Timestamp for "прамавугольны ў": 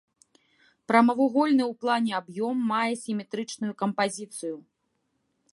0.91-1.73